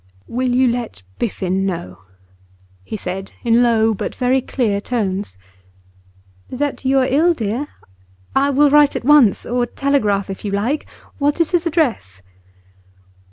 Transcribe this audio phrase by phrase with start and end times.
[0.27, 1.99] 'Will you let Biffen know?'
[2.83, 5.37] he said in low but very clear tones.
[6.49, 7.67] 'That you are ill dear?
[8.35, 10.87] I will write at once, or telegraph, if you like.
[11.19, 12.23] What is his address?